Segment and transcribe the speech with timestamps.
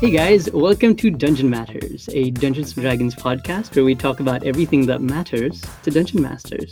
[0.00, 4.42] Hey guys, welcome to Dungeon Matters, a Dungeons and Dragons podcast where we talk about
[4.44, 6.70] everything that matters to Dungeon Masters.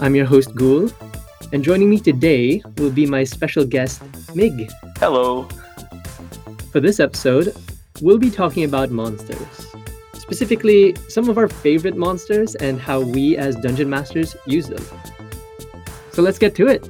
[0.00, 0.90] I'm your host, Ghoul,
[1.52, 4.02] and joining me today will be my special guest,
[4.34, 4.70] Mig.
[4.98, 5.44] Hello.
[6.72, 7.54] For this episode,
[8.00, 9.66] we'll be talking about monsters.
[10.14, 14.84] Specifically, some of our favorite monsters and how we as Dungeon Masters use them.
[16.12, 16.88] So let's get to it.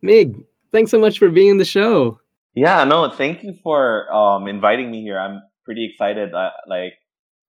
[0.00, 2.20] Mig, thanks so much for being in the show.
[2.54, 5.18] Yeah, no, thank you for um, inviting me here.
[5.18, 6.32] I'm pretty excited.
[6.34, 6.94] Uh, like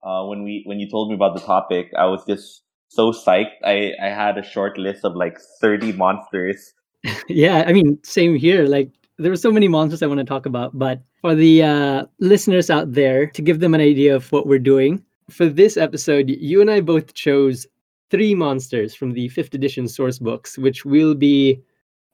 [0.04, 3.56] uh, when we when you told me about the topic, I was just so psyched.
[3.64, 6.74] I I had a short list of like 30 monsters.
[7.30, 8.66] yeah, I mean, same here.
[8.66, 12.06] Like there were so many monsters I want to talk about, but for the uh,
[12.20, 16.30] listeners out there, to give them an idea of what we're doing, for this episode,
[16.30, 17.68] you and I both chose
[18.10, 21.62] three monsters from the fifth edition source books, which we'll be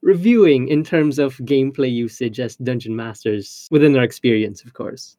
[0.03, 5.17] reviewing in terms of gameplay usage as dungeon masters within our experience, of course.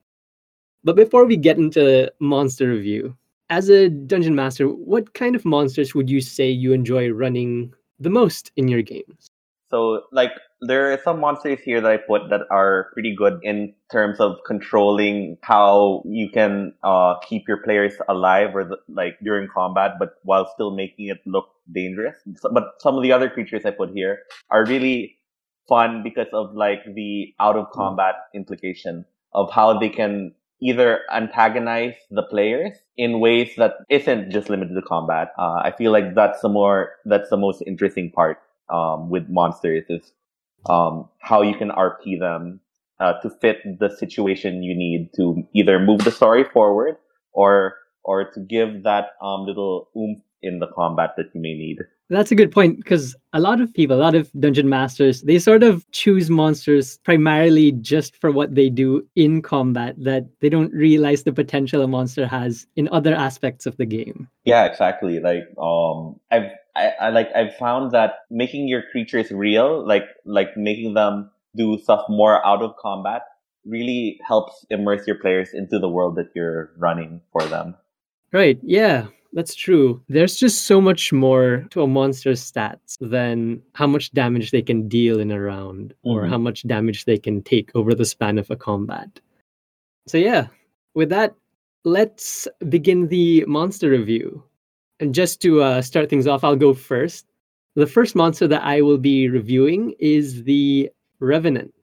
[0.85, 3.17] But before we get into monster review,
[3.51, 8.11] as a dungeon master, what kind of monsters would you say you enjoy running the
[8.11, 9.31] most in your games?
[9.71, 13.75] So, like, there are some monsters here that I put that are pretty good in
[13.91, 19.49] terms of controlling how you can uh, keep your players alive or the, like during
[19.49, 22.17] combat, but while still making it look dangerous.
[22.37, 25.17] So, but some of the other creatures I put here are really
[25.69, 31.95] fun because of like the out of combat implication of how they can either antagonize
[32.11, 35.33] the players in ways that isn't just limited to combat.
[35.39, 39.85] Uh, I feel like that's the more that's the most interesting part um, with monsters
[39.89, 40.13] is
[40.69, 42.61] um, how you can RP them
[43.01, 46.97] uh, to fit the situation you need to either move the story forward
[47.33, 51.79] or or to give that um, little oomph in the combat that you may need.
[52.11, 55.39] That's a good point because a lot of people, a lot of dungeon masters, they
[55.39, 60.73] sort of choose monsters primarily just for what they do in combat that they don't
[60.75, 64.29] realize the potential a monster has in other aspects of the game.
[64.45, 65.19] Yeah, exactly.
[65.19, 70.57] Like um I've I, I like I've found that making your creatures real, like like
[70.57, 73.23] making them do stuff more out of combat,
[73.65, 77.77] really helps immerse your players into the world that you're running for them.
[78.33, 78.59] Right.
[78.63, 80.03] Yeah, that's true.
[80.09, 84.89] There's just so much more to a monster's stats than how much damage they can
[84.89, 86.11] deal in a round mm-hmm.
[86.11, 89.21] or how much damage they can take over the span of a combat.
[90.07, 90.49] So yeah,
[90.95, 91.35] with that,
[91.85, 94.43] let's begin the monster review.
[95.01, 97.27] And just to uh, start things off, I'll go first.
[97.75, 100.91] The first monster that I will be reviewing is the
[101.21, 101.75] Revenant.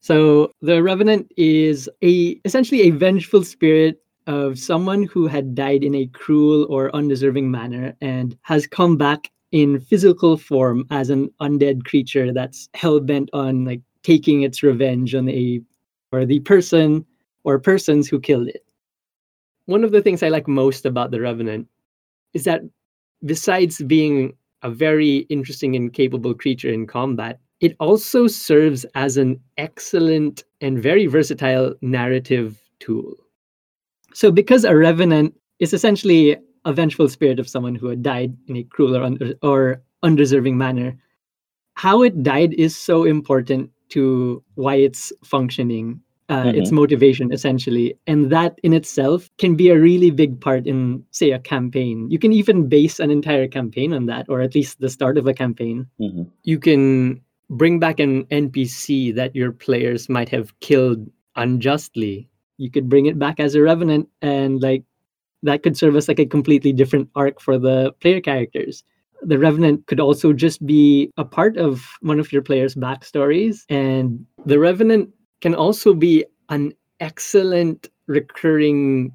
[0.00, 5.94] So the Revenant is a essentially a vengeful spirit of someone who had died in
[5.94, 11.84] a cruel or undeserving manner and has come back in physical form as an undead
[11.84, 15.60] creature that's hell bent on like taking its revenge on a
[16.12, 17.04] or the person
[17.44, 18.64] or persons who killed it.
[19.66, 21.68] One of the things I like most about the Revenant
[22.34, 22.62] is that
[23.24, 29.40] besides being a very interesting and capable creature in combat, it also serves as an
[29.56, 33.14] excellent and very versatile narrative tool.
[34.12, 38.56] So, because a revenant is essentially a vengeful spirit of someone who had died in
[38.56, 40.96] a cruel or, un- or undeserving manner,
[41.74, 46.58] how it died is so important to why it's functioning uh, mm-hmm.
[46.58, 47.96] its motivation essentially.
[48.06, 52.10] And that in itself can be a really big part in say a campaign.
[52.10, 55.26] You can even base an entire campaign on that or at least the start of
[55.26, 55.86] a campaign.
[56.00, 56.22] Mm-hmm.
[56.42, 57.20] you can
[57.50, 62.28] bring back an npc that your players might have killed unjustly.
[62.56, 64.84] You could bring it back as a revenant and like
[65.42, 68.82] that could serve as like a completely different arc for the player characters.
[69.22, 74.24] The revenant could also just be a part of one of your players backstories and
[74.46, 75.10] the revenant
[75.44, 79.12] can also be an excellent recurring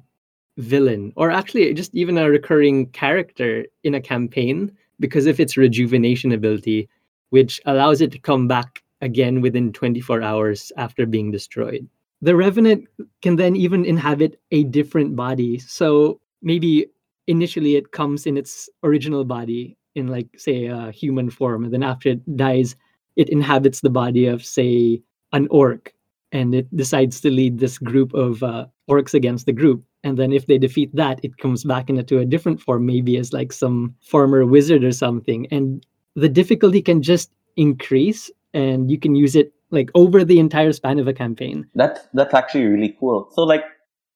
[0.58, 4.70] villain or actually just even a recurring character in a campaign
[5.00, 6.88] because of its rejuvenation ability
[7.30, 11.84] which allows it to come back again within 24 hours after being destroyed.
[12.22, 12.86] The revenant
[13.22, 15.58] can then even inhabit a different body.
[15.58, 16.86] So maybe
[17.26, 21.82] initially it comes in its original body in like say a human form and then
[21.82, 22.76] after it dies
[23.16, 25.02] it inhabits the body of say
[25.32, 25.92] an orc
[26.32, 29.82] and it decides to lead this group of uh, orcs against the group.
[30.02, 33.32] And then if they defeat that, it comes back into a different form, maybe as
[33.32, 35.46] like some former wizard or something.
[35.50, 35.84] And
[36.14, 40.98] the difficulty can just increase, and you can use it like over the entire span
[40.98, 41.66] of a campaign.
[41.74, 43.28] That's that's actually really cool.
[43.32, 43.64] So like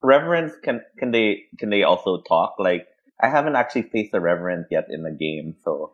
[0.02, 2.54] revenants can can they can they also talk?
[2.58, 2.86] Like
[3.20, 5.92] I haven't actually faced a revenant yet in the game, so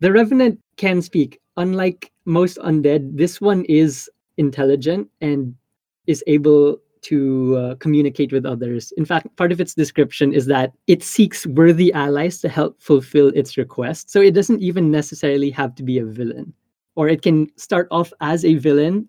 [0.00, 1.40] The Revenant can speak.
[1.56, 5.54] Unlike most undead, this one is intelligent and
[6.06, 8.92] is able to uh, communicate with others.
[8.96, 13.28] In fact, part of its description is that it seeks worthy allies to help fulfill
[13.28, 14.10] its request.
[14.10, 16.52] So it doesn't even necessarily have to be a villain,
[16.96, 19.08] or it can start off as a villain,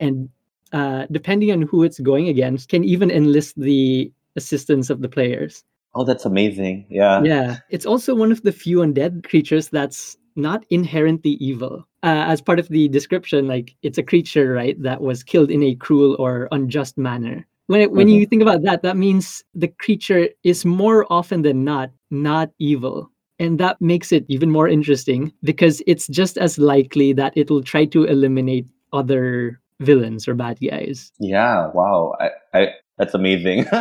[0.00, 0.28] and
[0.72, 5.64] uh, depending on who it's going against, can even enlist the assistance of the players.
[5.94, 6.86] Oh, that's amazing!
[6.90, 7.56] Yeah, yeah.
[7.70, 11.86] It's also one of the few undead creatures that's not inherently evil.
[12.06, 15.60] Uh, as part of the description, like it's a creature, right, that was killed in
[15.64, 17.44] a cruel or unjust manner.
[17.66, 18.20] When it, when mm-hmm.
[18.20, 23.10] you think about that, that means the creature is more often than not not evil.
[23.40, 27.64] And that makes it even more interesting because it's just as likely that it will
[27.64, 31.10] try to eliminate other villains or bad guys.
[31.18, 32.14] Yeah, wow.
[32.20, 32.68] I, I
[32.98, 33.66] that's amazing.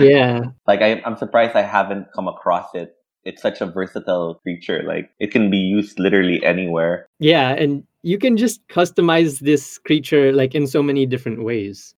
[0.00, 0.40] yeah.
[0.66, 4.82] Like I, I'm surprised I haven't come across it it's such a versatile creature.
[4.82, 7.08] Like it can be used literally anywhere.
[7.18, 11.94] Yeah, and you can just customize this creature like in so many different ways.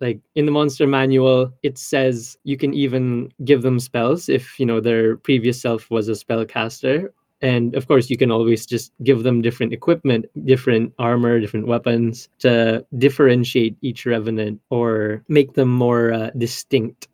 [0.00, 4.64] Like in the monster manual, it says you can even give them spells if you
[4.64, 7.08] know their previous self was a spellcaster.
[7.42, 12.28] And of course, you can always just give them different equipment, different armor, different weapons
[12.40, 17.08] to differentiate each revenant or make them more uh, distinct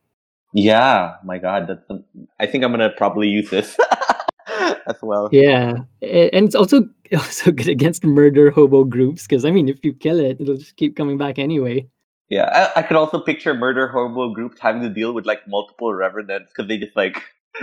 [0.57, 1.91] yeah, my God, that's.
[1.91, 2.03] A,
[2.41, 3.77] I think I'm gonna probably use this
[4.49, 5.29] as well.
[5.31, 9.93] Yeah, and it's also also good against murder hobo groups because I mean, if you
[9.93, 11.87] kill it, it'll just keep coming back anyway.
[12.31, 15.93] Yeah, I, I could also picture murder hobo groups having to deal with like multiple
[15.93, 17.23] revenants because they just like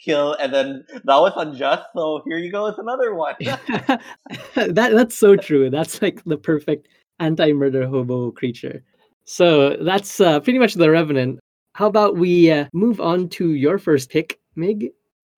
[0.00, 5.16] kill and then that was unjust so here you go it's another one that that's
[5.16, 6.88] so true that's like the perfect
[7.18, 8.84] anti-murder hobo creature
[9.24, 11.40] so that's uh, pretty much the revenant
[11.74, 14.90] how about we uh, move on to your first pick, Mig?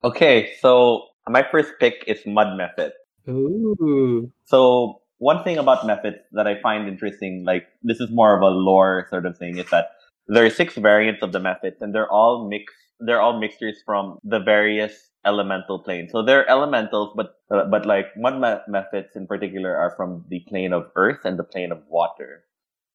[0.02, 2.90] Okay, so my first pick is Mud Mephit.
[3.28, 4.30] Ooh.
[4.44, 8.48] So one thing about mephits that I find interesting, like this is more of a
[8.48, 9.92] lore sort of thing, is that
[10.26, 12.76] there are six variants of the mephits, and they're all mixed.
[13.00, 16.12] They're all mixtures from the various elemental planes.
[16.12, 18.34] So they're elementals, but uh, but like mud
[18.68, 22.44] Mephits in particular are from the plane of earth and the plane of water.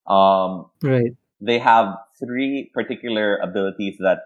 [0.06, 4.20] Um, right they have three particular abilities that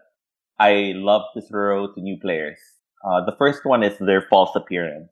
[0.59, 2.59] I love to throw to new players.
[3.05, 5.11] Uh, the first one is their false appearance.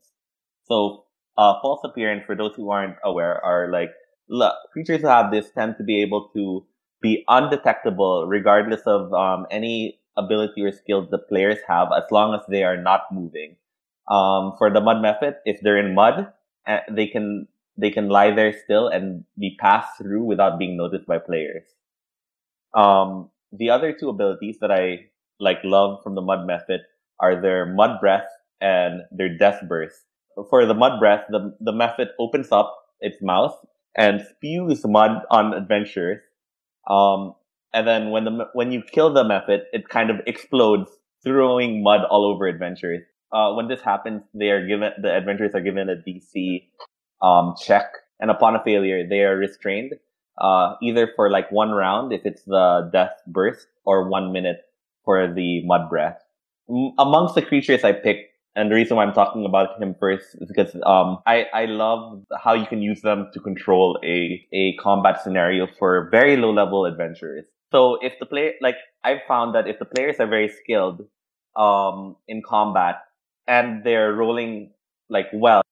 [0.64, 1.04] So,
[1.36, 3.90] uh, false appearance, for those who aren't aware, are like
[4.28, 6.64] look, creatures who have this tend to be able to
[7.02, 12.40] be undetectable regardless of um, any ability or skills the players have, as long as
[12.48, 13.56] they are not moving.
[14.10, 16.32] Um, for the mud mephit, if they're in mud,
[16.66, 21.06] uh, they can they can lie there still and be passed through without being noticed
[21.06, 21.64] by players.
[22.74, 25.06] Um, the other two abilities that I
[25.38, 26.80] like love from the Mud mephit
[27.20, 28.28] are their Mud Breath
[28.60, 30.02] and their Death Burst.
[30.48, 33.54] For the Mud Breath, the, the Mephit opens up its mouth
[33.96, 36.20] and spews mud on adventurers.
[36.88, 37.34] Um,
[37.74, 40.90] and then when the when you kill the mephit, it kind of explodes,
[41.22, 43.02] throwing mud all over adventurers.
[43.32, 46.68] Uh, when this happens, they are given the adventurers are given a DC
[47.22, 49.92] um, check, and upon a failure, they are restrained
[50.38, 54.62] uh, either for like one round if it's the death burst or one minute
[55.04, 56.18] for the mud breath.
[56.68, 60.36] M- amongst the creatures I picked, and the reason why I'm talking about him first
[60.40, 64.74] is because um, I, I love how you can use them to control a, a
[64.76, 67.46] combat scenario for very low level adventurers.
[67.72, 71.06] So if the player, like I've found that if the players are very skilled
[71.56, 72.96] um, in combat
[73.46, 74.72] and they're rolling
[75.08, 75.62] like well,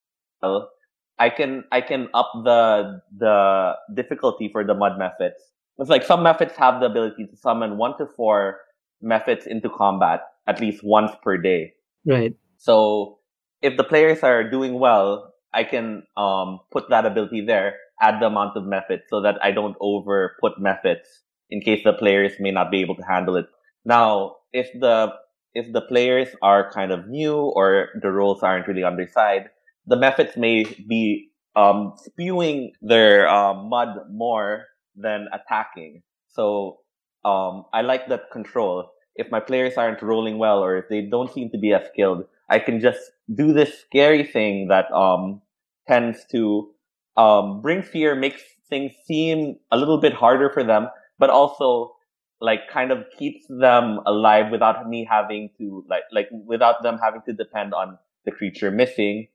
[1.20, 5.52] I can I can up the the difficulty for the mud mephits.
[5.78, 8.60] It's like some mephits have the ability to summon one to four
[9.04, 11.74] mephits into combat at least once per day.
[12.06, 12.34] Right.
[12.56, 13.18] So
[13.60, 18.26] if the players are doing well, I can um, put that ability there, add the
[18.26, 22.50] amount of mephits so that I don't over put mephits in case the players may
[22.50, 23.46] not be able to handle it.
[23.84, 25.12] Now, if the
[25.54, 29.50] if the players are kind of new or the rolls aren't really on their side,
[29.90, 36.02] the Mephits may be um, spewing their um, mud more than attacking.
[36.28, 36.78] So
[37.24, 38.88] um, I like that control.
[39.16, 42.24] If my players aren't rolling well or if they don't seem to be as skilled,
[42.48, 43.00] I can just
[43.34, 45.42] do this scary thing that um,
[45.88, 46.70] tends to
[47.16, 50.86] um, bring fear, makes things seem a little bit harder for them,
[51.18, 51.96] but also
[52.40, 57.20] like kind of keeps them alive without me having to like like without them having
[57.26, 59.26] to depend on the creature missing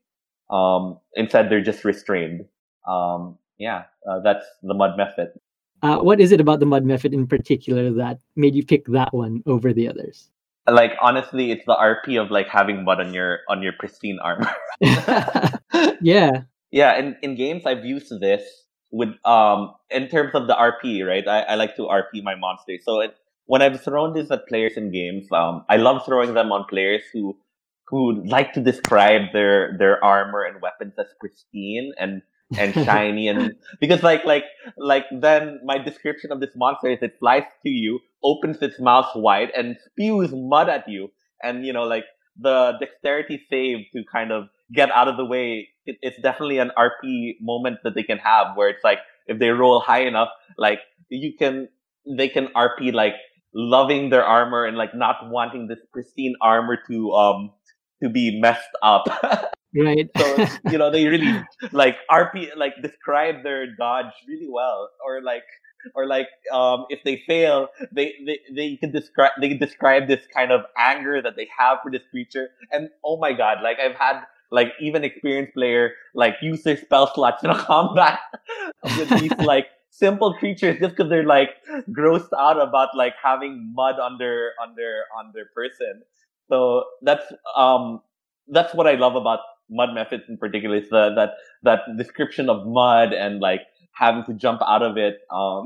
[0.50, 2.44] um, instead, they're just restrained.
[2.86, 5.30] Um, yeah, uh, that's the Mud mephit.
[5.82, 9.12] Uh, what is it about the Mud mephit in particular that made you pick that
[9.12, 10.30] one over the others?
[10.68, 14.50] like honestly, it's the RP of like having mud on your on your pristine armor.
[16.00, 16.42] yeah.
[16.70, 18.42] Yeah, in, in games I've used this
[18.90, 21.26] with um in terms of the RP, right?
[21.26, 22.82] I, I like to RP my monsters.
[22.84, 26.50] So it, when I've thrown this at players in games, um, I love throwing them
[26.50, 27.36] on players who
[27.88, 32.22] who like to describe their their armor and weapons as pristine and
[32.58, 34.44] and shiny and because like like
[34.76, 39.10] like then my description of this monster is it flies to you opens its mouth
[39.14, 41.08] wide and spews mud at you.
[41.42, 42.04] And you know like
[42.40, 46.70] the dexterity save to kind of get out of the way it, it's definitely an
[46.76, 50.28] rp moment that they can have where it's like if they roll high enough
[50.58, 51.68] like you can
[52.16, 53.14] they can rp like
[53.54, 57.50] loving their armor and like not wanting this pristine armor to um
[58.02, 59.06] to be messed up.
[59.78, 60.08] Right.
[60.16, 64.88] So you know they really like rp like describe their dodge really well.
[65.04, 65.44] Or like
[65.94, 70.26] or like um if they fail they they, they can describe they can describe this
[70.34, 72.48] kind of anger that they have for this creature.
[72.72, 77.12] And oh my god like i've had like even experienced player like use their spell
[77.14, 78.18] slots in a combat
[78.96, 81.50] with these like simple creatures just because they're like
[81.90, 86.02] grossed out about like having mud on their on their on their person
[86.48, 88.00] so that's um
[88.48, 92.66] that's what i love about mud mephits in particular is the, that that description of
[92.66, 93.62] mud and like
[93.92, 95.64] having to jump out of it um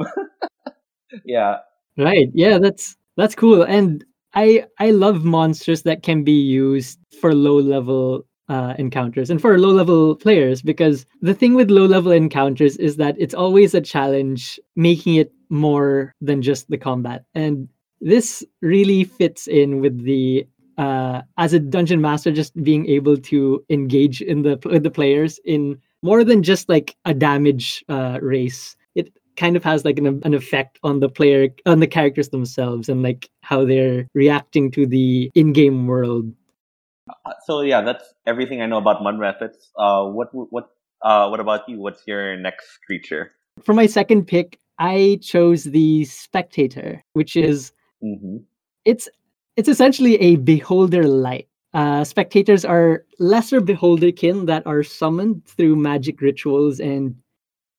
[1.25, 1.59] yeah.
[1.97, 7.35] Right yeah that's that's cool and i i love monsters that can be used for
[7.35, 12.11] low level uh, encounters and for low level players because the thing with low level
[12.11, 17.69] encounters is that it's always a challenge making it more than just the combat and
[18.01, 20.45] this really fits in with the
[20.81, 25.39] uh, as a dungeon master, just being able to engage in the with the players
[25.45, 28.77] in more than just like a damage uh, race.
[28.95, 32.89] It kind of has like an, an effect on the player, on the characters themselves,
[32.89, 36.33] and like how they're reacting to the in-game world.
[37.27, 39.69] Uh, so yeah, that's everything I know about mud mephits.
[39.77, 40.71] Uh, what what
[41.03, 41.79] uh, what about you?
[41.79, 43.33] What's your next creature?
[43.63, 47.73] For my second pick, I chose the spectator, which is
[48.03, 48.39] mm-hmm.
[48.87, 49.11] it's
[49.61, 51.47] it's essentially a beholder light.
[51.75, 57.15] Uh, spectators are lesser beholder kin that are summoned through magic rituals and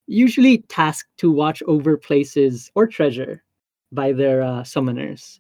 [0.05, 3.43] usually tasked to watch over places or treasure
[3.91, 5.39] by their uh, summoners.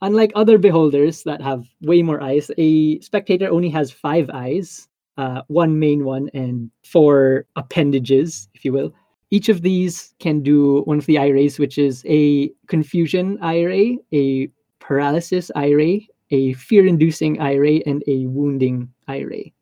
[0.00, 5.42] Unlike other beholders that have way more eyes, a spectator only has five eyes, uh,
[5.46, 8.92] one main one and four appendages, if you will.
[9.30, 14.50] Each of these can do one of the rays, which is a confusion ray, a
[14.82, 19.52] paralysis ray, a fear inducing ray, and a wounding ray.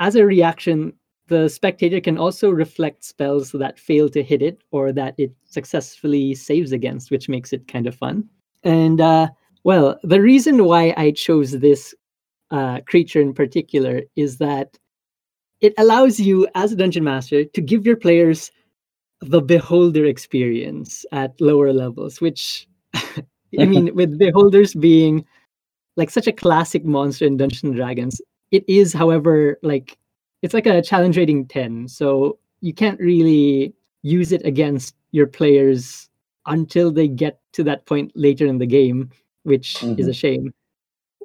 [0.00, 0.92] As a reaction,
[1.28, 6.34] the spectator can also reflect spells that fail to hit it or that it successfully
[6.34, 8.24] saves against, which makes it kind of fun.
[8.64, 9.28] And uh,
[9.64, 11.94] well, the reason why I chose this
[12.50, 14.78] uh, creature in particular is that
[15.60, 18.50] it allows you, as a dungeon master, to give your players
[19.20, 22.68] the beholder experience at lower levels, which
[23.58, 25.24] I mean, with beholders being
[25.96, 29.96] like such a classic monster in Dungeons and Dragons, it is, however, like
[30.42, 31.88] it's like a challenge rating 10.
[31.88, 36.08] So you can't really use it against your players
[36.46, 39.10] until they get to that point later in the game,
[39.42, 39.98] which mm-hmm.
[39.98, 40.52] is a shame.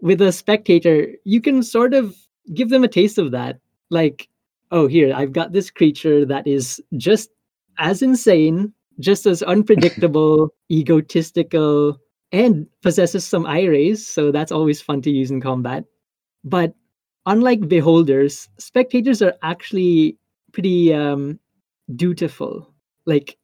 [0.01, 2.15] With a spectator, you can sort of
[2.53, 3.60] give them a taste of that.
[3.89, 4.27] Like,
[4.72, 7.30] oh, here, I've got this creature that is just
[7.77, 12.00] as insane, just as unpredictable, egotistical,
[12.34, 15.86] and possesses some eye rays, so that's always fun to use in combat.
[16.44, 16.74] But
[17.28, 20.18] unlike beholders, spectators are actually
[20.52, 21.40] pretty um,
[21.96, 22.74] dutiful.
[23.06, 23.38] Like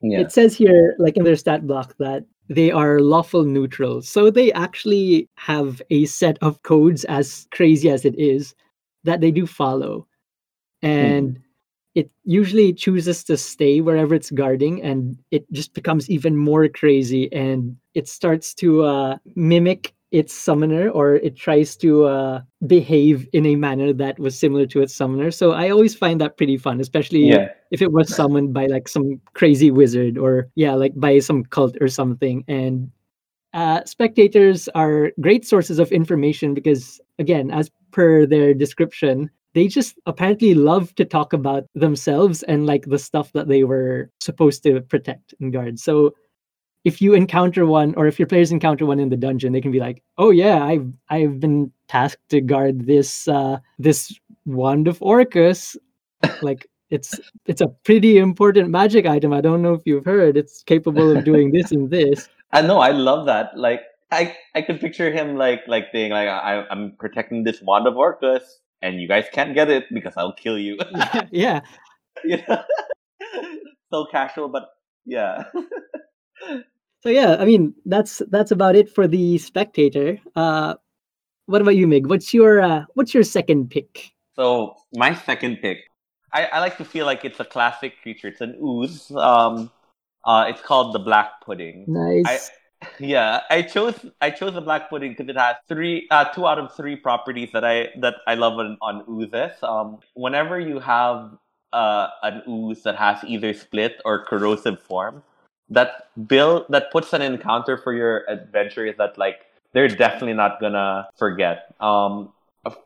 [0.00, 0.20] yeah.
[0.20, 4.00] it says here, like in their stat block, that they are lawful neutral.
[4.02, 8.54] So they actually have a set of codes, as crazy as it is,
[9.02, 10.06] that they do follow.
[10.80, 11.42] And mm
[11.98, 17.28] it usually chooses to stay wherever it's guarding and it just becomes even more crazy
[17.32, 23.44] and it starts to uh, mimic its summoner or it tries to uh, behave in
[23.44, 26.80] a manner that was similar to its summoner so i always find that pretty fun
[26.80, 27.48] especially yeah.
[27.72, 31.76] if it was summoned by like some crazy wizard or yeah like by some cult
[31.80, 32.88] or something and
[33.54, 39.98] uh, spectators are great sources of information because again as per their description they just
[40.06, 44.80] apparently love to talk about themselves and like the stuff that they were supposed to
[44.82, 45.78] protect and guard.
[45.78, 46.14] So
[46.84, 49.72] if you encounter one or if your players encounter one in the dungeon, they can
[49.72, 55.02] be like, "Oh yeah, I've I've been tasked to guard this uh this wand of
[55.02, 55.76] Orcus."
[56.42, 59.32] like it's it's a pretty important magic item.
[59.32, 60.36] I don't know if you've heard.
[60.36, 62.28] It's capable of doing this and this.
[62.52, 62.78] I know.
[62.78, 63.56] I love that.
[63.56, 67.86] Like I I could picture him like like being like I I'm protecting this wand
[67.86, 70.78] of Orcus, and you guys can't get it because I'll kill you.
[71.30, 71.60] yeah.
[72.24, 72.62] you know?
[73.90, 74.68] so casual, but
[75.04, 75.44] yeah.
[77.02, 80.18] so yeah, I mean that's that's about it for the spectator.
[80.36, 80.74] Uh,
[81.46, 82.06] what about you, Mig?
[82.06, 84.12] What's your uh, what's your second pick?
[84.36, 85.78] So my second pick,
[86.32, 88.28] I, I like to feel like it's a classic creature.
[88.28, 89.10] It's an ooze.
[89.10, 89.70] Um,
[90.24, 91.84] uh, it's called the black pudding.
[91.88, 92.24] Nice.
[92.26, 92.38] I,
[92.98, 96.58] yeah, I chose I chose the black pudding because it has three, uh, two out
[96.58, 99.52] of three properties that I that I love on, on oozes.
[99.62, 101.36] Um, whenever you have
[101.72, 105.22] uh, an ooze that has either split or corrosive form,
[105.70, 109.40] that build that puts an encounter for your adventurers that like
[109.72, 111.74] they're definitely not gonna forget.
[111.80, 112.32] Um,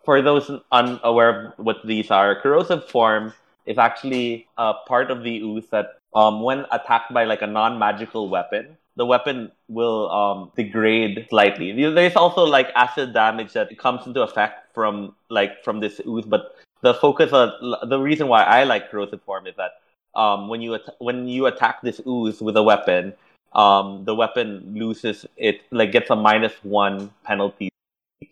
[0.04, 3.32] for those unaware of what these are, corrosive form
[3.66, 8.28] is actually a part of the ooze that um, when attacked by like a non-magical
[8.28, 11.72] weapon, the weapon will um, degrade slightly.
[11.72, 16.56] There's also like acid damage that comes into effect from like from this ooze, but
[16.82, 17.50] the focus of
[17.88, 19.72] the reason why I like corrosive form is that
[20.14, 23.14] um, when you at- when you attack this ooze with a weapon,
[23.54, 27.70] um, the weapon loses it like gets a minus one penalty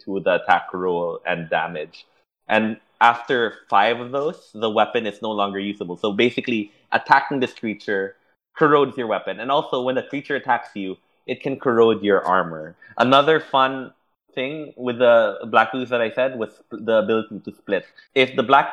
[0.04, 2.06] to the attack roll and damage.
[2.48, 5.96] And after five of those, the weapon is no longer usable.
[5.96, 8.16] So basically, attacking this creature
[8.60, 9.40] corrodes your weapon.
[9.40, 12.76] And also, when a creature attacks you, it can corrode your armor.
[12.98, 13.92] Another fun
[14.34, 17.86] thing with the black ooze that I said was the ability to split.
[18.14, 18.68] If the black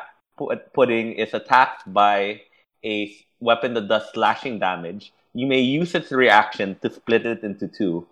[0.74, 2.42] pudding is attacked by
[2.84, 7.66] a weapon that does slashing damage, you may use its reaction to split it into
[7.66, 8.06] two.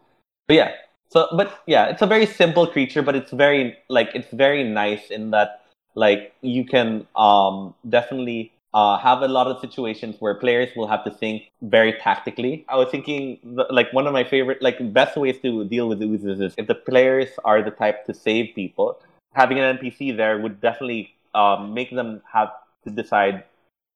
[0.49, 0.71] But yeah,
[1.13, 5.11] so but yeah, it's a very simple creature, but it's very like it's very nice
[5.11, 5.61] in that
[5.95, 11.03] like you can um definitely uh, have a lot of situations where players will have
[11.03, 12.63] to think very tactically.
[12.69, 13.39] I was thinking
[13.71, 16.75] like one of my favorite, like best ways to deal with oozes is if the
[16.75, 19.01] players are the type to save people,
[19.33, 22.51] having an NPC there would definitely um, make them have
[22.85, 23.45] to decide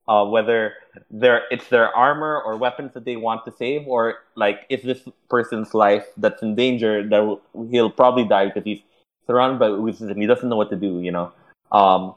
[0.09, 0.73] uh, whether
[1.11, 5.03] their it's their armor or weapons that they want to save, or like is this
[5.29, 7.39] person's life that's in danger that
[7.71, 8.81] he'll probably die because he's
[9.27, 11.01] surrounded by oozes and he doesn't know what to do.
[11.01, 11.33] You know,
[11.71, 12.15] um,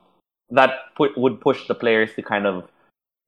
[0.54, 2.68] that put, would push the players to kind of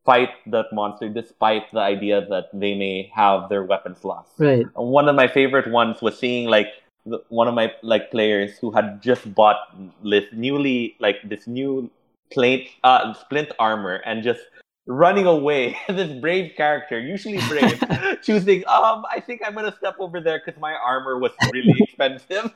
[0.05, 4.31] fight that monster despite the idea that they may have their weapons lost.
[4.37, 4.65] Right.
[4.75, 6.67] One of my favorite ones was seeing like
[7.05, 9.57] the, one of my like players who had just bought
[10.03, 11.89] this newly like this new
[12.31, 14.41] plate uh splint armor and just
[14.87, 17.79] running away this brave character usually brave
[18.23, 22.51] choosing um i think i'm gonna step over there because my armor was really expensive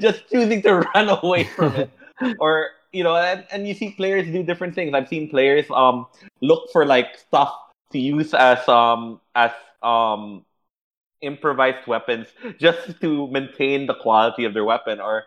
[0.00, 1.90] just choosing to run away from it
[2.38, 4.94] or you know, and, and you see players do different things.
[4.94, 6.06] I've seen players um
[6.40, 7.52] look for like stuff
[7.92, 9.50] to use as um as
[9.82, 10.44] um
[11.20, 12.28] improvised weapons
[12.58, 15.24] just to maintain the quality of their weapon or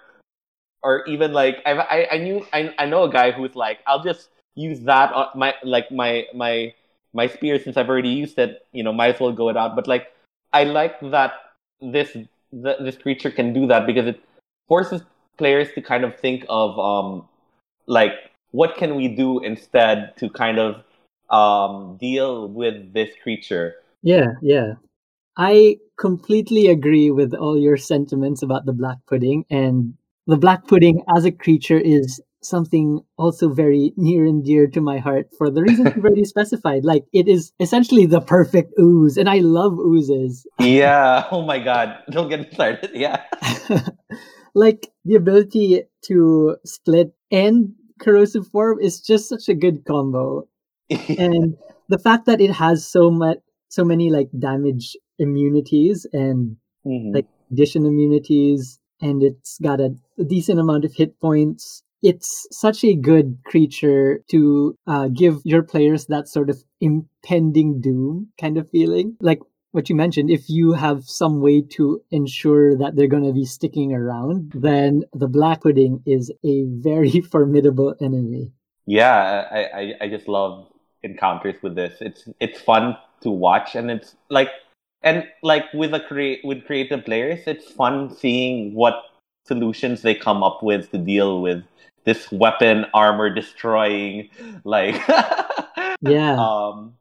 [0.83, 4.03] or even like I I, I knew I, I know a guy who's like I'll
[4.03, 6.73] just use that on my like my my
[7.13, 9.75] my spear since I've already used it you know might as well go it out
[9.75, 10.13] but like
[10.53, 11.33] I like that
[11.81, 14.21] this th- this creature can do that because it
[14.67, 15.01] forces
[15.37, 17.27] players to kind of think of um
[17.87, 18.11] like
[18.51, 20.83] what can we do instead to kind of
[21.29, 24.73] um, deal with this creature yeah yeah
[25.37, 29.93] i completely agree with all your sentiments about the black pudding and
[30.27, 34.97] the black pudding as a creature is something also very near and dear to my
[34.97, 36.85] heart for the reasons you've already specified.
[36.85, 40.45] Like it is essentially the perfect ooze, and I love oozes.
[40.59, 41.25] Yeah.
[41.37, 41.99] Oh my god.
[42.09, 42.91] Don't get started.
[42.93, 43.21] Yeah.
[44.55, 50.47] like the ability to split and corrosive form is just such a good combo.
[50.89, 51.57] and
[51.89, 56.55] the fact that it has so much so many like damage immunities and
[56.85, 57.13] mm-hmm.
[57.13, 62.83] like addition immunities and it's got a, a, decent amount of hit points it's such
[62.83, 68.69] a good creature to uh, give your players that sort of impending doom kind of
[68.69, 69.39] feeling like
[69.71, 73.45] what you mentioned, if you have some way to ensure that they're going to be
[73.45, 78.51] sticking around, then the black pudding is a very formidable enemy.
[78.85, 80.67] Yeah, I, I, I just love
[81.03, 81.97] encounters with this.
[81.99, 84.49] It's it's fun to watch, and it's like
[85.03, 89.03] and like with a create with creative players, it's fun seeing what
[89.45, 91.63] solutions they come up with to deal with
[92.03, 94.29] this weapon armor destroying
[94.63, 94.95] like
[96.01, 96.93] yeah um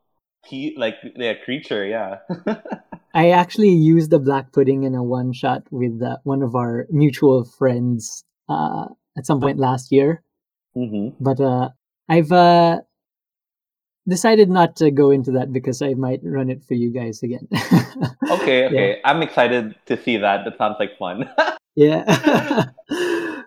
[0.47, 2.19] he like yeah creature yeah
[3.15, 6.87] i actually used the black pudding in a one shot with uh, one of our
[6.91, 8.87] mutual friends uh,
[9.19, 10.23] at some point last year
[10.77, 11.09] mm-hmm.
[11.21, 11.69] but uh,
[12.09, 12.81] i've uh,
[14.09, 17.49] decided not to go into that because I might run it for you guys again.
[17.53, 18.13] okay,
[18.67, 18.91] okay.
[18.91, 18.95] Yeah.
[19.05, 20.45] I'm excited to see that.
[20.45, 21.29] That sounds like fun.
[21.75, 22.71] yeah.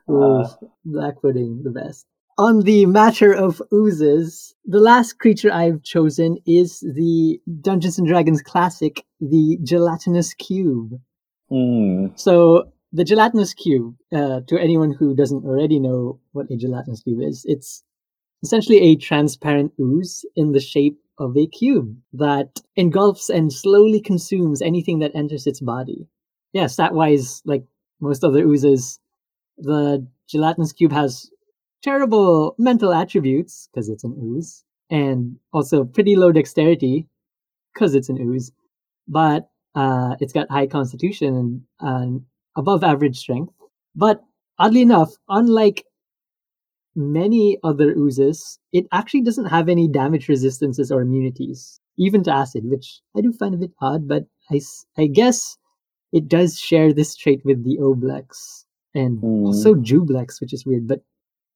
[0.09, 0.49] Ooh, uh,
[0.85, 2.05] black pudding, the best.
[2.39, 8.41] On the matter of oozes, the last creature I've chosen is the Dungeons and Dragons
[8.41, 11.01] classic, the gelatinous cube.
[11.51, 12.17] Mm.
[12.17, 17.21] So the gelatinous cube, uh, to anyone who doesn't already know what a gelatinous cube
[17.21, 17.83] is, it's
[18.41, 24.61] essentially a transparent ooze in the shape of a cube that engulfs and slowly consumes
[24.61, 26.07] anything that enters its body.
[26.53, 27.65] Yeah, stat wise, like
[27.99, 28.97] most other oozes,
[29.57, 31.29] the gelatinous cube has
[31.83, 37.07] terrible mental attributes because it's an ooze, and also pretty low dexterity
[37.73, 38.51] because it's an ooze.
[39.07, 42.21] But uh, it's got high constitution and
[42.55, 43.53] above average strength.
[43.95, 44.23] But
[44.57, 45.85] oddly enough, unlike
[46.95, 52.63] many other oozes, it actually doesn't have any damage resistances or immunities, even to acid,
[52.65, 54.59] which I do find a bit odd, but I,
[54.97, 55.57] I guess
[56.11, 58.65] it does share this trait with the Oblex
[58.95, 59.45] and mm.
[59.45, 61.01] also Jublex, which is weird, but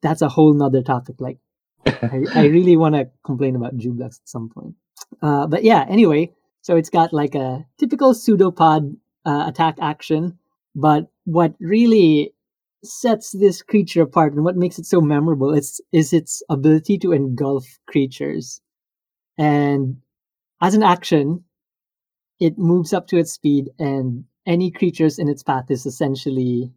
[0.03, 1.15] that's a whole nother topic.
[1.19, 1.39] Like,
[1.85, 4.75] I, I, really want to complain about Jublex at some point.
[5.21, 10.37] Uh, but yeah, anyway, so it's got like a typical pseudopod uh, attack action,
[10.75, 12.33] but what really
[12.83, 17.13] sets this creature apart and what makes it so memorable is, is its ability to
[17.13, 18.61] engulf creatures.
[19.37, 19.97] And
[20.61, 21.45] as an action,
[22.39, 26.71] it moves up to its speed, and any creatures in its path is essentially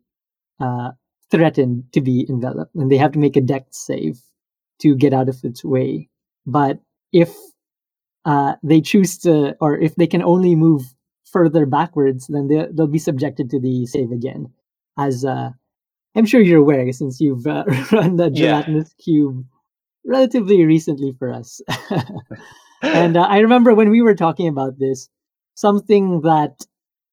[0.61, 0.91] uh,
[1.31, 4.21] threatened to be enveloped, and they have to make a Dex save
[4.81, 6.09] to get out of its way.
[6.47, 6.81] But
[7.13, 7.35] if
[8.25, 10.83] uh, they choose to, or if they can only move
[11.25, 14.53] further backwards, then they'll, they'll be subjected to the save again.
[14.99, 15.51] As uh,
[16.15, 19.05] I'm sure you're aware, since you've uh, run the gelatinous yeah.
[19.05, 19.45] cube
[20.05, 21.61] relatively recently for us.
[22.83, 25.09] and uh, I remember when we were talking about this,
[25.55, 26.65] something that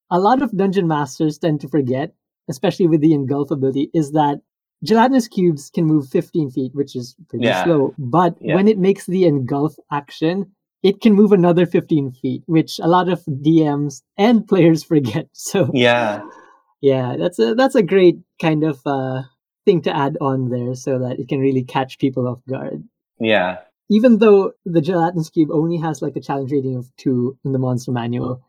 [0.10, 2.14] a lot of dungeon masters tend to forget,
[2.50, 4.40] especially with the engulf ability, is that
[4.84, 7.64] gelatinous cubes can move 15 feet, which is pretty yeah.
[7.64, 7.94] slow.
[7.98, 8.56] But yeah.
[8.56, 10.52] when it makes the engulf action,
[10.84, 15.30] it can move another 15 feet, which a lot of DMs and players forget.
[15.32, 16.22] So yeah,
[16.82, 19.24] yeah, that's a that's a great kind of uh,
[19.66, 22.84] thing to add on there, so that it can really catch people off guard.
[23.20, 23.60] Yeah.
[23.90, 27.60] Even though the gelatinous cube only has like a challenge rating of two in the
[27.60, 28.42] monster manual,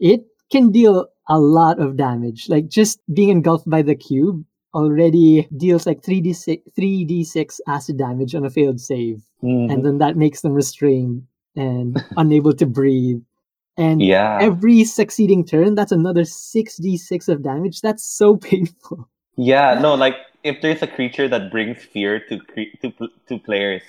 [0.00, 2.48] it can deal a lot of damage.
[2.48, 8.46] Like just being engulfed by the cube already deals like 3d6 3d6 acid damage on
[8.46, 9.70] a failed save mm-hmm.
[9.70, 13.20] and then that makes them restrained and unable to breathe.
[13.76, 14.38] And yeah.
[14.40, 17.80] every succeeding turn, that's another 6d6 of damage.
[17.80, 19.08] That's so painful.
[19.36, 22.92] Yeah, no, like if there's a creature that brings fear to cre- to
[23.28, 23.82] to players,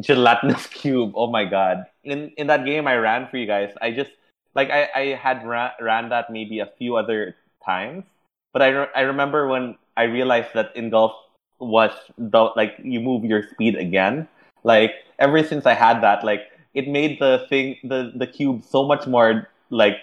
[0.00, 1.12] gelatinous cube.
[1.14, 1.84] Oh my god!
[2.04, 4.10] In in that game I ran for you guys, I just
[4.54, 8.04] like I I had ran, ran that maybe a few other times,
[8.52, 11.12] but I re- I remember when I realized that engulf
[11.58, 14.28] was the like you move your speed again.
[14.64, 16.42] Like ever since I had that, like
[16.74, 19.98] it made the thing the the cube so much more like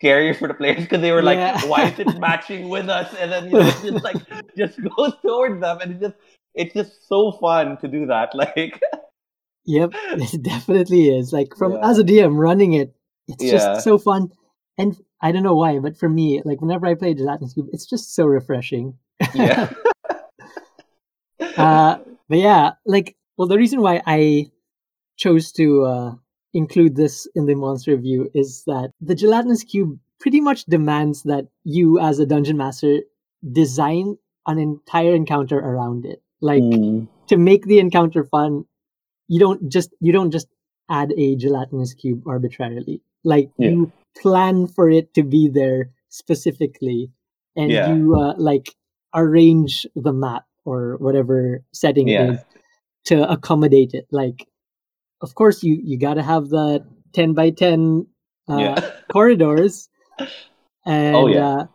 [0.00, 1.64] scary for the players because they were like, yeah.
[1.66, 3.14] why is it matching with us?
[3.18, 4.16] And then you know, it just like
[4.56, 6.16] just goes towards them, and it just
[6.54, 8.32] it's just so fun to do that.
[8.44, 8.80] Like,
[9.64, 11.32] yep, it definitely is.
[11.32, 11.88] Like from yeah.
[11.88, 12.94] as a DM running it,
[13.28, 13.52] it's yeah.
[13.52, 14.30] just so fun.
[14.76, 17.86] And I don't know why, but for me, like whenever I play Gelatinous Cube, it's
[17.86, 18.98] just so refreshing.
[19.34, 19.72] Yeah.
[21.56, 24.50] uh, but yeah, like well, the reason why I
[25.16, 26.14] chose to uh,
[26.52, 31.46] include this in the monster review is that the gelatinous cube pretty much demands that
[31.64, 33.00] you, as a dungeon master,
[33.52, 36.22] design an entire encounter around it.
[36.40, 37.08] Like mm.
[37.28, 38.64] to make the encounter fun,
[39.28, 40.48] you don't just you don't just
[40.90, 43.00] add a gelatinous cube arbitrarily.
[43.24, 43.70] Like yeah.
[43.70, 47.10] you plan for it to be there specifically,
[47.56, 47.92] and yeah.
[47.92, 48.74] you uh, like
[49.14, 52.22] arrange the map or whatever setting yeah.
[52.22, 52.40] it is
[53.06, 54.06] to accommodate it.
[54.10, 54.46] Like
[55.24, 56.84] of course you you got to have the
[57.14, 58.06] 10 by 10
[58.48, 58.80] uh,
[59.12, 59.88] corridors
[60.84, 61.66] and oh, uh,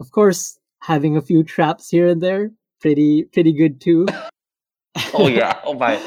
[0.00, 4.06] of course having a few traps here and there pretty pretty good too
[5.14, 5.98] oh yeah oh my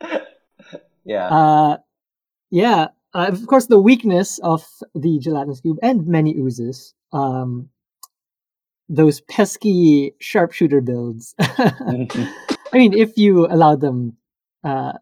[1.04, 1.76] yeah uh
[2.50, 7.68] yeah uh, of course the weakness of the gelatinous cube and many oozes um
[8.88, 12.06] those pesky sharpshooter builds i
[12.74, 14.16] mean if you allow them
[14.64, 14.92] uh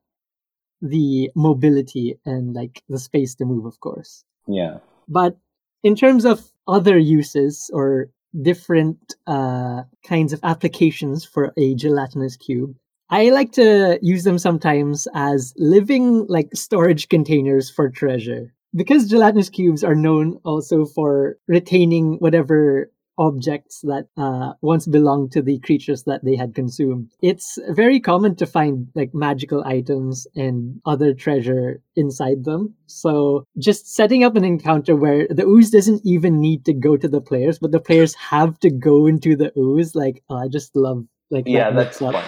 [0.82, 4.24] the mobility and like the space to move, of course.
[4.46, 4.78] Yeah.
[5.08, 5.36] But
[5.82, 8.10] in terms of other uses or
[8.42, 12.76] different uh, kinds of applications for a gelatinous cube,
[13.10, 18.54] I like to use them sometimes as living like storage containers for treasure.
[18.74, 25.42] Because gelatinous cubes are known also for retaining whatever objects that uh, once belonged to
[25.42, 27.10] the creatures that they had consumed.
[27.20, 32.74] It's very common to find like magical items and other treasure inside them.
[32.86, 37.08] So just setting up an encounter where the ooze doesn't even need to go to
[37.08, 39.94] the players, but the players have to go into the ooze.
[39.94, 42.24] Like oh, I just love like yeah, that that's fun.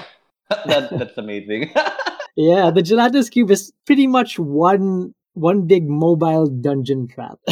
[0.67, 1.73] that, that's amazing.
[2.37, 7.39] yeah, the gelatinous cube is pretty much one one big mobile dungeon trap.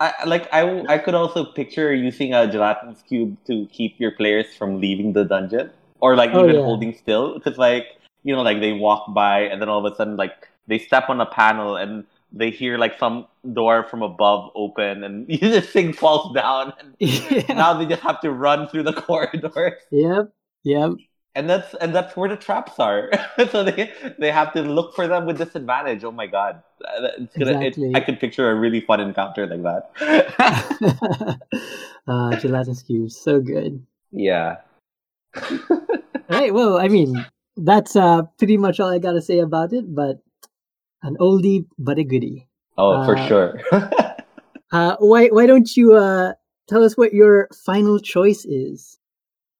[0.00, 4.46] I, like I, I could also picture using a gelatinous cube to keep your players
[4.54, 6.62] from leaving the dungeon or like oh, even yeah.
[6.62, 7.86] holding still because like
[8.22, 11.08] you know like they walk by and then all of a sudden like they step
[11.08, 15.92] on a panel and they hear like some door from above open and this thing
[15.92, 17.54] falls down and yeah.
[17.54, 19.78] now they just have to run through the corridor.
[19.92, 20.32] Yep.
[20.64, 20.90] Yep
[21.34, 23.10] and that's and that's where the traps are.
[23.50, 26.04] so they they have to look for them with disadvantage.
[26.04, 27.90] Oh my god, it's gonna, exactly.
[27.90, 31.40] it, I could picture a really fun encounter like that.
[32.06, 33.84] uh, gelatinous cubes, so good.
[34.12, 34.58] Yeah.
[36.28, 36.54] right.
[36.54, 37.24] Well, I mean,
[37.56, 39.92] that's uh pretty much all I gotta say about it.
[39.92, 40.20] But
[41.02, 42.48] an oldie but a goodie.
[42.78, 43.60] Oh, uh, for sure.
[44.72, 46.34] uh, why why don't you uh
[46.68, 48.98] tell us what your final choice is?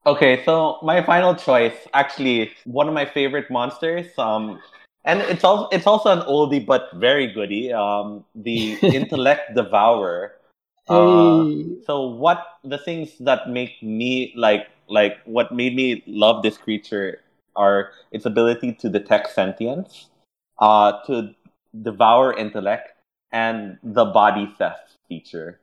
[0.06, 4.06] Okay, so my final choice, actually, one of my favorite monsters.
[4.18, 4.60] Um,
[5.04, 7.72] and it's also it's also an oldie but very goodie.
[7.72, 10.32] Um, the intellect devourer.
[10.88, 11.44] Uh,
[11.86, 17.20] so what the things that make me like like what made me love this creature
[17.56, 20.10] are its ability to detect sentience,
[20.58, 21.34] uh, to
[21.82, 22.92] devour intellect,
[23.32, 25.60] and the body theft feature.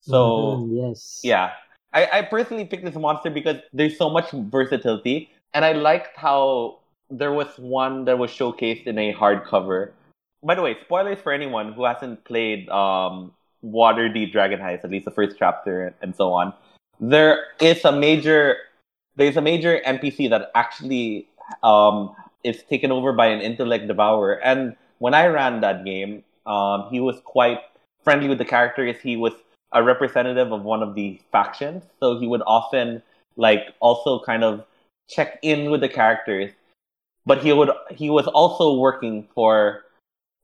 [0.00, 1.52] So mm-hmm, yes, yeah,
[1.94, 6.80] I, I personally picked this monster because there's so much versatility, and I liked how
[7.08, 9.92] there was one that was showcased in a hardcover.
[10.42, 13.32] By the way, spoilers for anyone who hasn't played um,
[13.64, 16.52] Waterdeep Dragon Heist, at least the first chapter and so on.
[17.00, 18.56] There is a major,
[19.16, 21.28] there's a major NPC that actually
[21.62, 24.34] um, is taken over by an intellect devourer.
[24.44, 27.60] And when I ran that game, um, he was quite
[28.02, 28.96] friendly with the characters.
[29.02, 29.32] He was
[29.74, 31.82] a representative of one of the factions.
[32.00, 33.02] So he would often
[33.36, 34.64] like also kind of
[35.08, 36.52] check in with the characters.
[37.26, 39.84] But he would he was also working for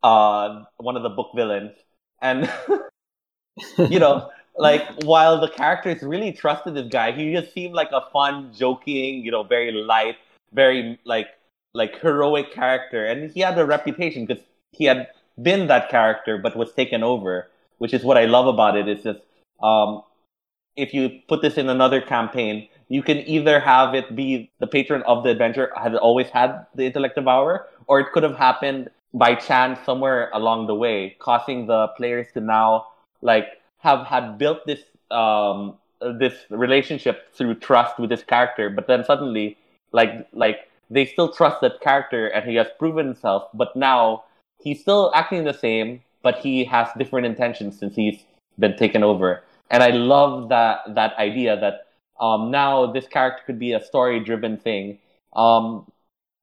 [0.02, 1.72] uh one of the book villains.
[2.20, 2.50] And
[3.78, 8.02] you know, like while the characters really trusted this guy, he just seemed like a
[8.12, 10.16] fun, joking, you know, very light,
[10.52, 11.28] very like
[11.72, 13.06] like heroic character.
[13.06, 15.08] And he had a reputation because he had
[15.40, 17.48] been that character but was taken over
[17.80, 18.86] which is what I love about it.
[18.88, 18.98] it.
[18.98, 19.20] Is just
[19.62, 20.02] um,
[20.76, 25.02] if you put this in another campaign, you can either have it be the patron
[25.06, 29.34] of the adventure had always had the intellect devourer, or it could have happened by
[29.34, 32.86] chance somewhere along the way, causing the players to now
[33.22, 33.46] like
[33.78, 35.76] have had built this um,
[36.18, 39.56] this relationship through trust with this character, but then suddenly
[39.92, 44.24] like like they still trust that character and he has proven himself, but now
[44.60, 48.24] he's still acting the same, but he has different intentions since he's
[48.58, 49.42] been taken over.
[49.70, 51.86] And I love that that idea that
[52.20, 54.98] um, now this character could be a story driven thing.
[55.34, 55.90] Um,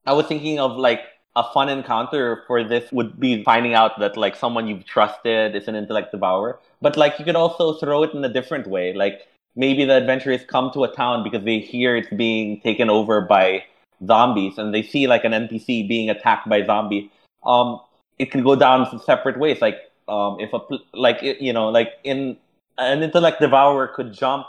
[0.05, 1.01] I was thinking of like
[1.35, 5.67] a fun encounter for this would be finding out that like someone you've trusted is
[5.67, 6.59] an intellect devourer.
[6.81, 8.93] But like you could also throw it in a different way.
[8.93, 13.21] Like maybe the adventurers come to a town because they hear it's being taken over
[13.21, 13.65] by
[14.05, 17.11] zombies and they see like an NPC being attacked by zombie.
[17.45, 17.79] Um,
[18.19, 19.61] it can go down some separate ways.
[19.61, 19.77] Like
[20.07, 20.59] um, if a
[20.93, 22.37] like you know like in
[22.77, 24.45] an intellect devourer could jump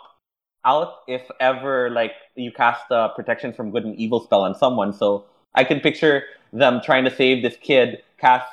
[0.64, 4.92] out if ever like you cast a protection from good and evil spell on someone.
[4.92, 8.46] So I can picture them trying to save this kid, cast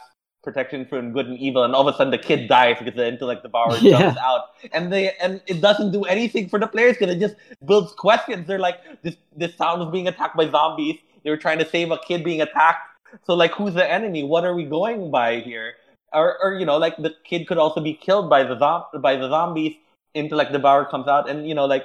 [0.44, 3.08] protection from good and evil, and all of a sudden the kid dies because the
[3.08, 4.00] intellect devourer yeah.
[4.00, 7.36] jumps out, and they and it doesn't do anything for the players because it just
[7.66, 8.48] builds questions.
[8.48, 10.98] They're like, this this town was being attacked by zombies.
[11.24, 14.24] They were trying to save a kid being attacked so like, who's the enemy?
[14.24, 15.74] What are we going by here?
[16.14, 19.16] Or, or you know, like the kid could also be killed by the zom- by
[19.16, 19.76] the zombies.
[20.14, 21.84] Intellect devourer comes out, and you know, like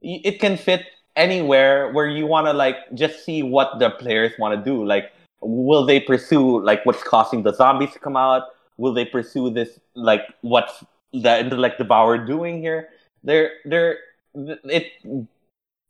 [0.00, 4.58] it can fit anywhere where you want to like just see what the players want
[4.58, 4.84] to do.
[4.84, 8.44] Like, will they pursue like what's causing the zombies to come out?
[8.78, 12.88] Will they pursue this like what's the intellect devourer doing here?
[13.22, 13.98] They're they're
[14.34, 14.92] it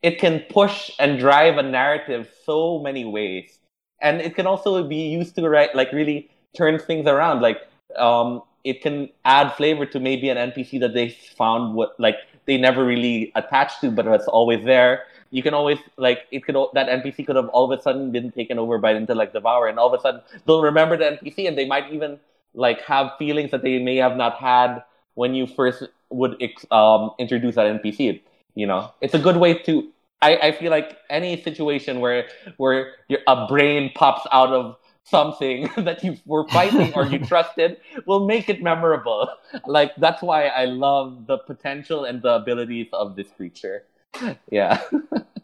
[0.02, 3.59] it can push and drive a narrative so many ways
[4.00, 7.58] and it can also be used to right like really turn things around like
[7.96, 12.56] um it can add flavor to maybe an npc that they found what like they
[12.56, 16.88] never really attached to but it's always there you can always like it could that
[16.88, 19.78] NPC could have all of a sudden been taken over by an intellect devourer, and
[19.78, 22.18] all of a sudden they'll remember the NPC, and they might even
[22.54, 24.82] like have feelings that they may have not had
[25.14, 26.32] when you first would
[26.72, 28.20] um, introduce that NPC.
[28.54, 29.88] You know, it's a good way to.
[30.22, 35.68] I, I feel like any situation where where your, a brain pops out of something
[35.76, 39.28] that you were fighting or you trusted will make it memorable.
[39.66, 43.84] Like that's why I love the potential and the abilities of this creature.
[44.50, 44.82] Yeah.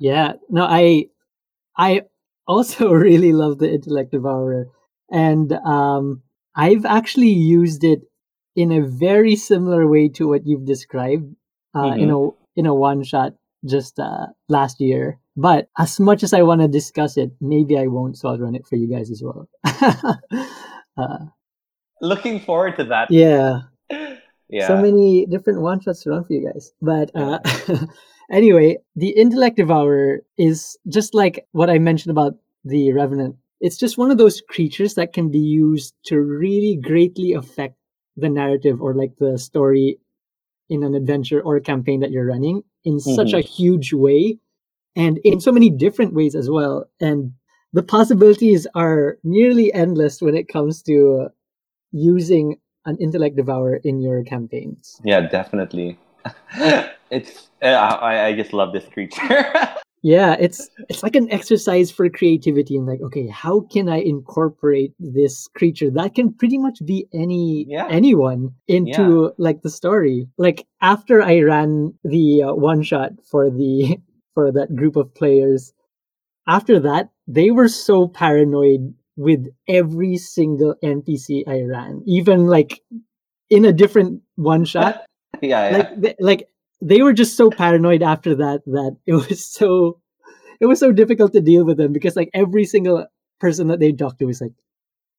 [0.01, 0.33] yeah.
[0.51, 1.07] No, I
[1.77, 2.03] I
[2.49, 4.67] also really love the intellect devourer.
[5.11, 6.23] And um
[6.55, 8.01] I've actually used it
[8.57, 11.37] in a very similar way to what you've described
[11.75, 12.01] uh, mm-hmm.
[12.01, 13.35] in a in a one shot
[13.67, 15.19] just uh, last year.
[15.37, 18.55] But as much as I want to discuss it, maybe I won't, so I'll run
[18.55, 19.49] it for you guys as well.
[20.97, 21.27] uh,
[22.01, 23.11] Looking forward to that.
[23.11, 23.63] Yeah.
[24.49, 24.69] Yeah.
[24.69, 26.73] So many different one shots to run for you guys.
[26.81, 27.39] But uh,
[28.31, 33.37] anyway, the Intellect Devourer is just like what I mentioned about the Revenant.
[33.61, 37.77] It's just one of those creatures that can be used to really greatly affect
[38.17, 39.99] the narrative or like the story
[40.69, 43.15] in an adventure or a campaign that you're running in mm-hmm.
[43.15, 44.39] such a huge way
[44.95, 46.89] and in so many different ways as well.
[47.01, 47.33] And
[47.73, 51.29] the possibilities are nearly endless when it comes to uh,
[51.93, 55.01] using an intellect devourer in your campaigns.
[55.05, 55.99] Yeah, definitely.
[57.11, 59.23] it's uh, I, I just love this creature.
[60.07, 64.93] yeah it's it's like an exercise for creativity and like okay how can i incorporate
[65.01, 67.89] this creature that can pretty much be any yeah.
[67.91, 69.45] anyone into yeah.
[69.45, 73.99] like the story like after i ran the uh, one shot for the
[74.35, 75.73] for that group of players
[76.47, 82.81] after that they were so paranoid with every single npc i ran even like
[83.51, 85.05] in a different one shot
[85.43, 85.77] yeah, yeah.
[85.77, 86.49] like like
[86.81, 90.01] they were just so paranoid after that that it was so
[90.61, 93.07] it was so difficult to deal with them because like every single
[93.41, 94.53] person that they talked to was like,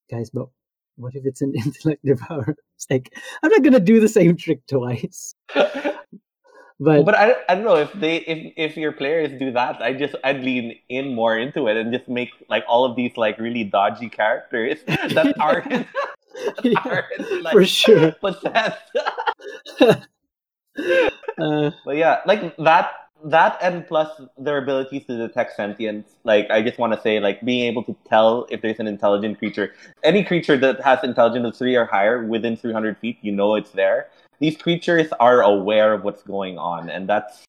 [0.10, 0.48] guys, but
[0.96, 2.56] what if it's an intellect devourer?
[2.76, 5.36] It's like I'm not gonna do the same trick twice.
[5.54, 6.04] but
[6.80, 10.16] but I, I don't know if they if if your players do that, I just
[10.24, 13.64] I'd lean in more into it and just make like all of these like really
[13.64, 15.88] dodgy characters that aren't,
[16.64, 18.98] yeah, aren't like, for sure possessed.
[21.40, 22.90] Uh, but yeah, like that
[23.24, 24.10] that and plus
[24.40, 26.16] their abilities to detect sentience.
[26.24, 29.38] Like I just want to say, like being able to tell if there's an intelligent
[29.38, 29.74] creature.
[30.04, 33.70] Any creature that has intelligence of three or higher within 300 feet, you know it's
[33.70, 34.08] there.
[34.40, 37.44] These creatures are aware of what's going on, and that's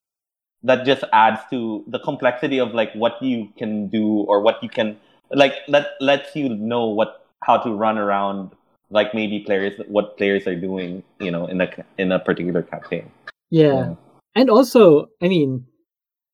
[0.62, 4.68] that just adds to the complexity of like what you can do or what you
[4.68, 4.96] can
[5.30, 8.50] like let lets you know what how to run around
[8.90, 13.08] like maybe players what players are doing you know in a in a particular campaign
[13.50, 13.66] yeah.
[13.66, 13.94] yeah.
[14.34, 15.66] And also, I mean,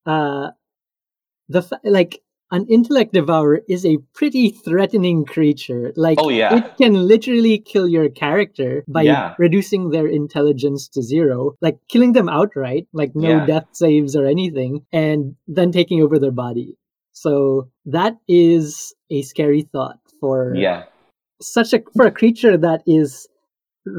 [0.07, 0.50] uh,
[1.48, 5.92] the fa- like an intellect devourer is a pretty threatening creature.
[5.96, 6.57] Like, oh, yeah.
[6.57, 9.35] it can literally kill your character by yeah.
[9.38, 13.46] reducing their intelligence to zero, like killing them outright, like no yeah.
[13.46, 16.77] death saves or anything, and then taking over their body.
[17.12, 20.85] So that is a scary thought for yeah
[21.40, 23.29] such a for a creature that is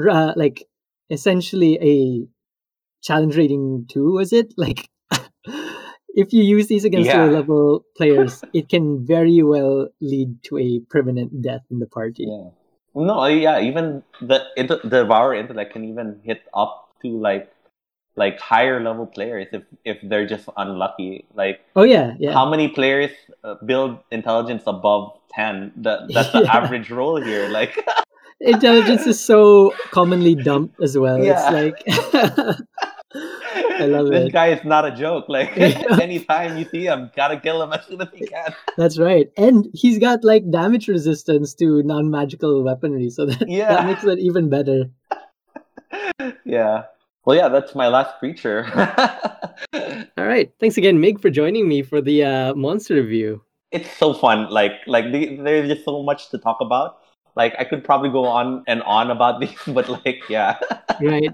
[0.10, 0.64] uh, like
[1.10, 2.28] essentially a
[3.06, 4.90] challenge rating two was it like
[6.16, 7.24] if you use these against yeah.
[7.24, 12.26] low level players it can very well lead to a permanent death in the party
[12.28, 12.50] yeah
[12.96, 17.52] no uh, yeah even the the devour intellect can even hit up to like
[18.16, 22.32] like higher level players if if they're just unlucky like oh yeah, yeah.
[22.32, 23.12] how many players
[23.44, 26.58] uh, build intelligence above 10 that that's the yeah.
[26.58, 27.86] average roll here like
[28.40, 31.36] intelligence is so commonly dumped as well yeah.
[31.36, 32.58] it's like
[33.16, 34.34] I love this it.
[34.34, 35.26] guy is not a joke.
[35.28, 38.54] Like anytime you see him, gotta kill him as soon as you can.
[38.78, 43.70] That's right, and he's got like damage resistance to non-magical weaponry, so that yeah.
[43.70, 44.86] that makes it even better.
[46.46, 46.84] yeah.
[47.26, 48.66] Well, yeah, that's my last creature.
[50.18, 50.52] All right.
[50.60, 53.42] Thanks again, Mig, for joining me for the uh, monster review.
[53.72, 54.50] It's so fun.
[54.52, 57.00] Like, like the, there's just so much to talk about.
[57.36, 60.60] Like, I could probably go on and on about these, but like, yeah.
[61.02, 61.34] right.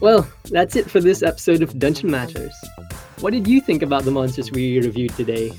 [0.00, 2.54] Well, that's it for this episode of Dungeon Matters.
[3.20, 5.52] What did you think about the monsters we reviewed today?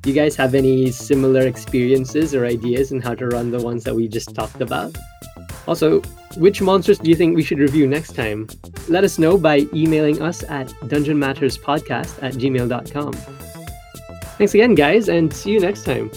[0.00, 3.84] Do you guys have any similar experiences or ideas on how to run the ones
[3.84, 4.96] that we just talked about?
[5.66, 6.00] Also,
[6.36, 8.48] which monsters do you think we should review next time?
[8.88, 13.12] Let us know by emailing us at dungeonmatterspodcast at gmail.com.
[14.38, 16.10] Thanks again, guys, and see you next time.